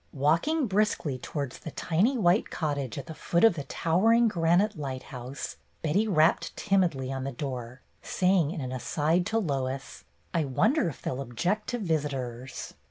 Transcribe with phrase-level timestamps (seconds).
[0.13, 5.57] Walking briskly towards the tiny white cottage at the foot of the towering granite lighthouse,
[5.83, 10.03] Betty rapped timidly on the door, saying in an aside to Lois:
[10.33, 12.73] "I wonder if they 'll object to visitors."